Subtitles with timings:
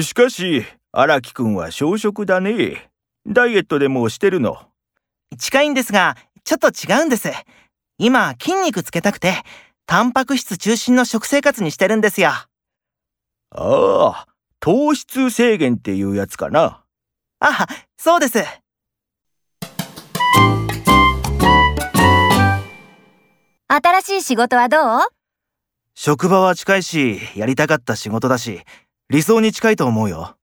[0.00, 2.90] しかし、荒木くんは小食だね。
[3.24, 4.68] ダイエットでもしてるの？
[5.38, 7.30] 近いんですが、ちょっと違うんです。
[7.98, 9.34] 今、筋肉つけたくて、
[9.86, 12.30] タンパク質中心の食生活にしてるんですよ。
[12.30, 12.48] あ
[13.54, 14.26] あ、
[14.58, 16.82] 糖質制限っていうやつかな。
[17.38, 17.66] あ、
[17.96, 18.38] そうです。
[23.68, 25.00] 新しい仕事はどう？
[25.94, 28.62] 職場は近いし、やりたかった仕事だし、
[29.08, 30.36] 理想に近いと思うよ。